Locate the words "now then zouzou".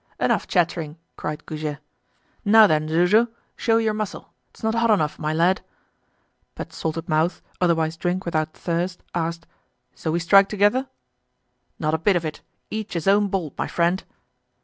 2.43-3.27